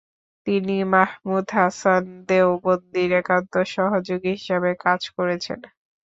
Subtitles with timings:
[0.47, 5.59] তিনি মাহমুদ হাসান দেওবন্দির একান্ত সহযোগী হিসেবে কাজ করেছেন।